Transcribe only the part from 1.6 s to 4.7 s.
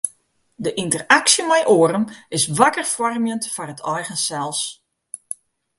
oaren is wakker foarmjend foar it eigen sels.